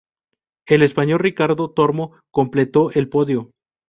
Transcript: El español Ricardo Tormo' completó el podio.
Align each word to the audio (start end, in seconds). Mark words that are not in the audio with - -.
El 0.67 0.81
español 0.81 1.19
Ricardo 1.19 1.69
Tormo' 1.69 2.13
completó 2.31 2.89
el 2.91 3.07
podio. 3.07 3.51